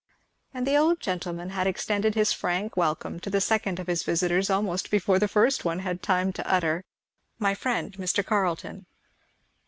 And 0.51 0.65
the 0.65 0.75
old 0.75 0.99
gentleman 0.99 1.51
had 1.51 1.67
extended 1.67 2.15
his 2.15 2.33
frank 2.33 2.75
welcome 2.75 3.19
to 3.19 3.29
the 3.29 3.39
second 3.39 3.79
of 3.79 3.85
his 3.85 4.01
visitors 4.01 4.49
almost 4.49 4.89
before 4.89 5.19
the 5.19 5.27
first 5.27 5.61
had 5.61 6.01
time 6.01 6.33
to 6.33 6.51
utter, 6.51 6.85
"My 7.37 7.53
friend 7.53 7.93
Mr. 7.93 8.25
Carleton." 8.25 8.87